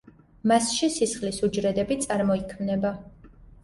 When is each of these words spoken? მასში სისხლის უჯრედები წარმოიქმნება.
მასში 0.51 0.89
სისხლის 0.95 1.43
უჯრედები 1.51 2.01
წარმოიქმნება. 2.09 2.99